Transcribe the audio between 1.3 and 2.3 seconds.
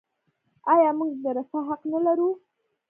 رفاه حق نلرو؟